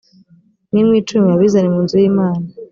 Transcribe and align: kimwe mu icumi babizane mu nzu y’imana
kimwe 0.65 0.81
mu 0.87 0.93
icumi 1.01 1.25
babizane 1.29 1.67
mu 1.73 1.79
nzu 1.85 1.95
y’imana 2.01 2.45